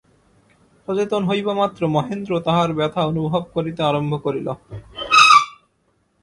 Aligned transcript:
সচেতন 0.87 1.21
হইবামাত্র 1.29 1.81
মহেন্দ্র 1.87 2.31
তাহার 2.45 2.69
ব্যথা 2.73 3.01
অনুভব 3.05 3.43
করিতে 3.55 3.81
আরম্ভ 3.83 4.13
করিল। 4.25 4.47